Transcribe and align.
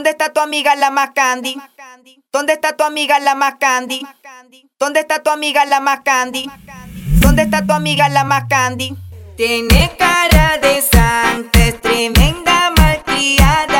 ¿Dónde 0.00 0.12
está 0.12 0.32
tu 0.32 0.40
amiga 0.40 0.74
la 0.76 0.90
más 0.90 1.10
candy? 1.10 1.60
¿Dónde 2.32 2.54
está 2.54 2.74
tu 2.74 2.84
amiga 2.84 3.20
la 3.20 3.34
más 3.34 3.56
candy? 3.60 4.00
¿Dónde 4.78 5.00
está 5.00 5.22
tu 5.22 5.28
amiga 5.28 5.66
la 5.66 5.80
más 5.80 6.00
candy? 6.00 6.50
¿Dónde 7.20 7.42
está 7.42 7.66
tu 7.66 7.74
amiga 7.74 8.08
la 8.08 8.24
más 8.24 8.44
candy? 8.48 8.96
Tiene 9.36 9.94
cara 9.98 10.56
de 10.56 10.80
santa, 10.80 11.66
es 11.66 11.78
tremenda 11.82 12.72
malcriada, 12.78 13.79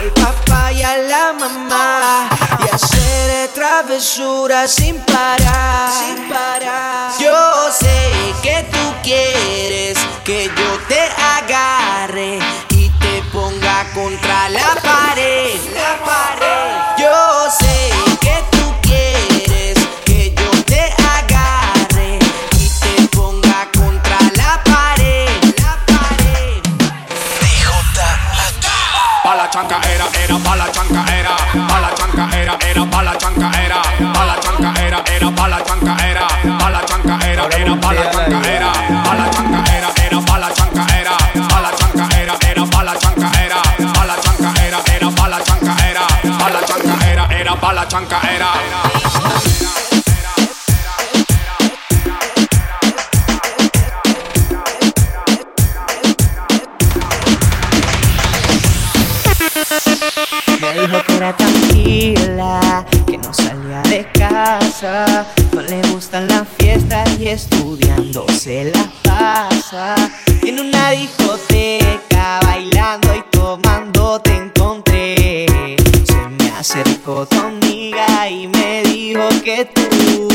al 0.00 0.10
papá 0.12 0.72
y 0.72 0.82
a 0.82 0.96
la 0.96 1.32
mamá 1.34 2.30
y 2.64 2.74
hacer 2.74 3.48
travesuras 3.52 4.72
sin 4.72 4.96
parar. 5.00 5.92
Sin 5.92 6.28
parar. 6.28 7.12
Yo 7.18 7.70
sé 7.70 8.10
que 8.42 8.66
tú 8.72 8.94
quieres 9.02 9.98
que 10.24 10.44
yo 10.46 10.78
te 10.88 11.02
agarre 11.36 12.38
y 12.70 12.88
te 12.88 13.22
ponga 13.30 13.84
contra 13.92 14.48
la 14.48 14.74
pared. 14.82 15.54
La 15.74 15.98
pared. 16.04 16.29
La 29.50 29.62
chanca 29.62 29.80
era, 29.88 30.06
era, 30.12 30.38
pa' 30.38 30.54
la 30.54 30.70
chanca 30.70 31.04
era, 31.12 31.34
pa' 31.66 31.80
la 31.80 31.92
chanca 31.92 32.28
era, 32.36 32.56
era, 32.60 32.86
pa' 32.86 33.02
la 33.02 33.16
chanca 33.18 33.50
era, 33.60 33.82
pa' 34.12 34.24
la 34.24 34.38
chanca 34.38 34.80
era, 34.80 35.02
era, 35.06 35.30
pa' 35.32 35.48
la 35.48 35.60
chanca 35.64 35.96
era, 36.06 36.26
pa' 36.56 36.70
la 36.70 36.80
chanca 36.86 37.18
era, 37.26 37.48
era, 37.58 37.74
pa' 37.74 37.92
la 37.92 38.06
chanca 38.06 38.46
era, 38.46 38.70
pa' 39.02 39.14
la 39.16 39.28
chanca 39.28 39.74
era, 39.74 39.90
era, 40.04 40.20
pa' 40.20 40.38
la 40.38 40.50
chanca 40.54 40.86
era, 40.94 41.16
pa' 41.48 41.60
la 41.60 41.70
chanca 41.72 42.08
era, 42.16 42.36
era, 42.46 42.64
pa' 42.64 42.82
la 42.84 42.94
chanca 42.94 43.30
era, 43.42 43.60
pa' 43.92 44.04
la 44.04 44.16
chanca 44.22 44.52
era, 44.62 44.78
era, 44.86 45.10
pa' 45.10 45.28
la 45.28 45.40
chanca 45.42 45.74
era, 45.88 46.06
pa' 46.38 46.50
la 46.50 46.62
chanca 46.62 47.06
era, 47.10 47.26
era, 47.30 47.56
pa' 47.56 47.72
la 47.72 47.86
chanca 47.88 48.20
era. 48.30 48.89
Y 67.20 67.28
estudiando 67.28 68.26
se 68.36 68.64
la 68.64 68.90
pasa. 69.04 69.94
En 70.42 70.58
una 70.58 70.90
discoteca, 70.90 72.40
bailando 72.42 73.14
y 73.14 73.22
tomando 73.30 74.20
te 74.20 74.34
encontré. 74.34 75.46
Se 76.04 76.28
me 76.28 76.50
acercó 76.50 77.26
tu 77.26 77.38
amiga 77.38 78.28
y 78.28 78.48
me 78.48 78.82
dijo 78.82 79.28
que 79.44 79.66
tú 79.66 80.28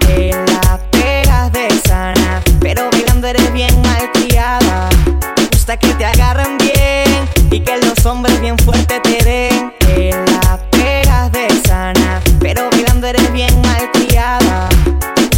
te 0.00 0.30
la 0.32 0.80
pegas 0.90 1.52
de 1.52 1.68
sana, 1.86 2.42
pero 2.58 2.90
bailando 2.90 3.28
eres 3.28 3.52
bien 3.52 3.80
malcriada. 3.82 4.88
Me 5.36 5.46
gusta 5.46 5.76
que 5.76 5.94
te 5.94 6.04
agarren 6.04 6.58
bien 6.58 7.28
y 7.52 7.60
que 7.60 7.76
los 7.78 8.04
hombres 8.04 8.40
bien 8.40 8.58
fuerte 8.58 8.98
te 8.98 9.24
den. 9.24 9.72
Te 9.78 10.10
la 10.10 10.58
pegas 10.72 11.30
de 11.30 11.48
sana, 11.68 12.20
pero 12.40 12.68
bailando 12.68 13.06
eres 13.06 13.32
bien 13.32 13.62
malcriada. 13.62 14.71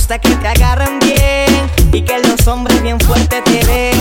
Gusta 0.04 0.18
que 0.18 0.36
te 0.36 0.48
agarren 0.48 0.98
bien 0.98 1.70
y 1.90 2.02
que 2.02 2.18
los 2.18 2.46
hombres 2.46 2.82
bien 2.82 3.00
fuerte 3.00 3.40
te 3.40 3.64
den. 3.64 3.93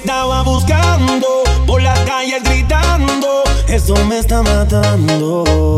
estaba 0.00 0.42
buscando, 0.42 1.42
por 1.66 1.82
las 1.82 1.98
calles 2.00 2.42
gritando, 2.44 3.42
eso 3.68 3.94
me 4.06 4.18
está 4.18 4.42
matando. 4.42 5.77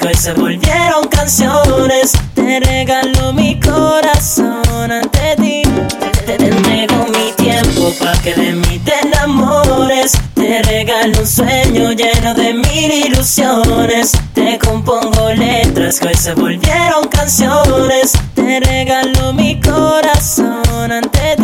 Pues 0.00 0.20
se 0.20 0.32
volvieron 0.34 1.08
canciones. 1.08 2.12
Te 2.34 2.60
regalo 2.60 3.32
mi 3.32 3.58
corazón 3.60 4.90
ante 4.90 5.36
ti. 5.36 5.62
Te, 6.26 6.36
te 6.36 6.48
entrego 6.48 7.06
mi 7.08 7.32
tiempo 7.36 7.92
para 7.98 8.18
que 8.20 8.34
de 8.34 8.52
mí 8.52 8.80
te. 8.84 9.04
Te 10.34 10.62
regalo 10.62 11.20
un 11.20 11.26
sueño 11.26 11.92
lleno 11.92 12.34
de 12.34 12.52
mil 12.52 12.92
ilusiones. 12.92 14.12
Te 14.34 14.58
compongo 14.58 15.32
letras 15.32 15.98
que 15.98 16.14
se 16.14 16.34
volvieron 16.34 17.08
canciones. 17.08 18.12
Te 18.34 18.60
regalo 18.60 19.32
mi 19.32 19.58
corazón 19.60 20.92
ante 20.92 21.36
ti. 21.38 21.43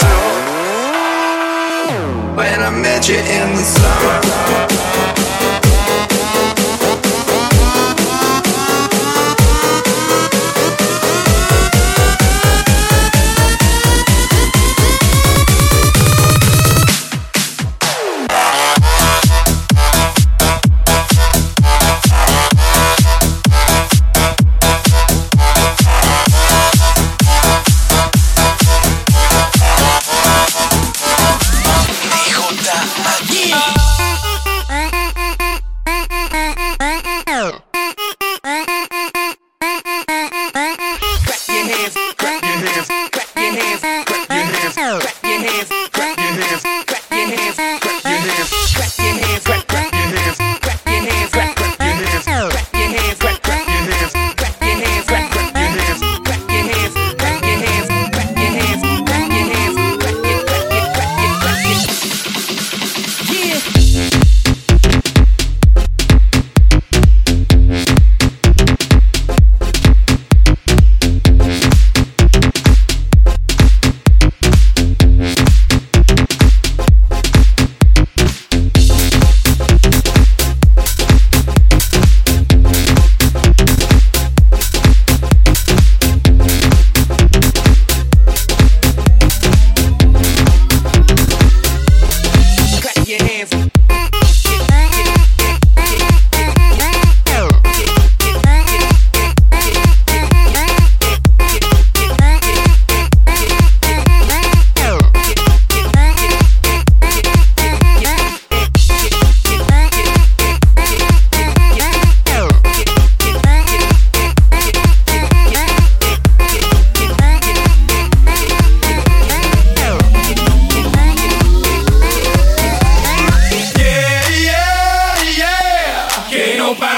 Yeah. 42.89 43.10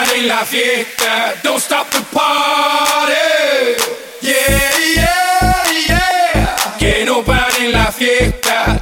La 0.05 0.43
fiesta. 0.45 1.33
Don't 1.43 1.59
stop 1.59 1.89
the 1.89 2.01
party. 2.11 3.13
Yeah, 4.21 4.33
yeah, 4.95 5.63
yeah. 5.87 6.77
Que 6.77 7.05
no 7.05 7.23
pare 7.23 7.69
la 7.69 7.91
fiesta. 7.91 8.72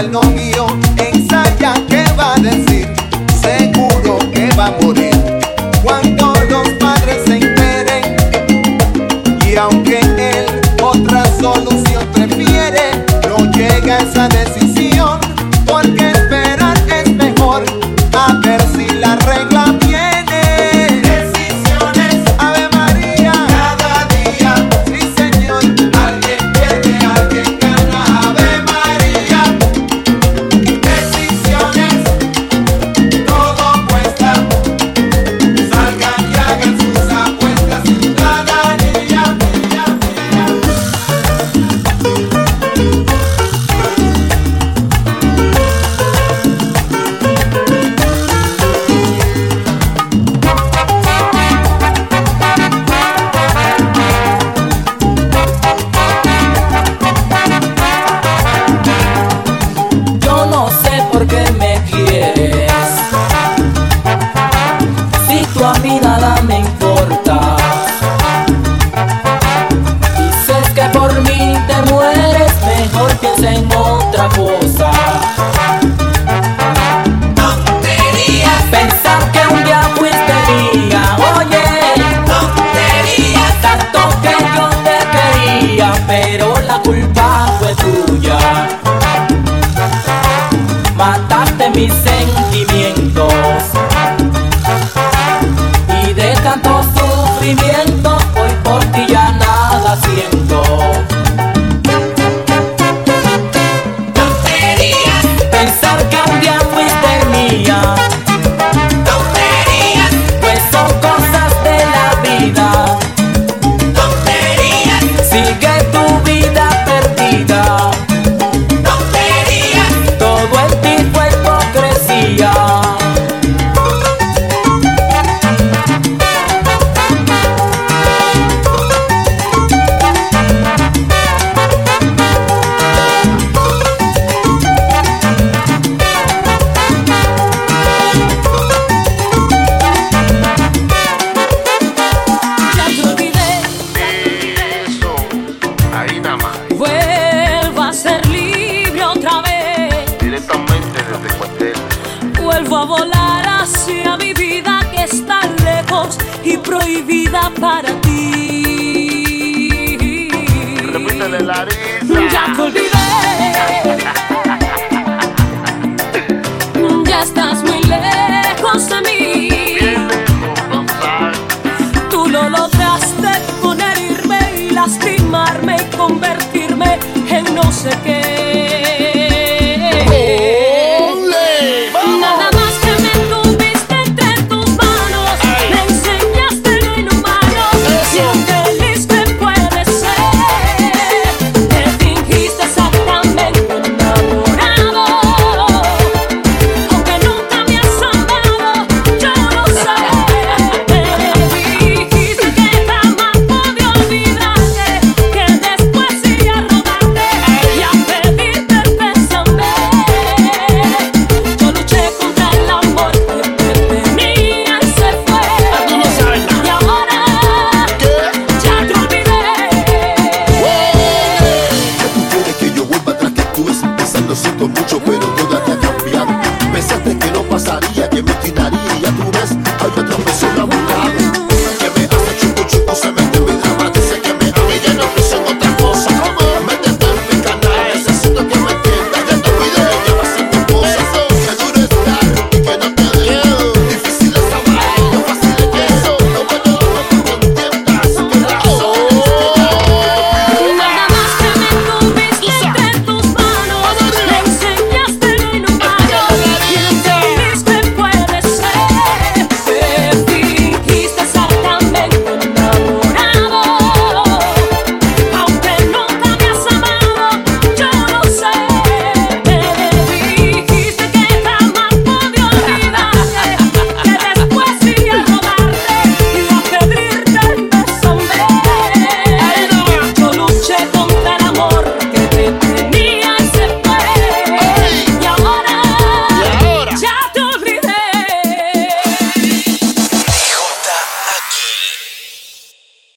el 0.00 0.10
nombre. 0.10 0.31
Mis 91.82 92.11